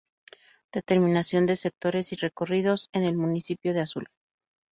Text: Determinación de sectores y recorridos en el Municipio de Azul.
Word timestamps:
Determinación 0.73 1.45
de 1.45 1.55
sectores 1.55 2.11
y 2.11 2.15
recorridos 2.15 2.89
en 2.91 3.03
el 3.03 3.15
Municipio 3.17 3.71
de 3.75 3.81
Azul. 3.81 4.09